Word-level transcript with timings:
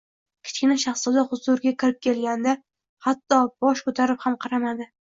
Kichkina 0.47 0.77
shahzoda 0.83 1.25
huzuriga 1.33 1.75
kirib 1.83 2.01
kelganida 2.09 2.57
hatto 3.11 3.43
bosh 3.55 3.89
ko‘tarib 3.91 4.25
ham 4.27 4.45
qaramadi. 4.47 4.93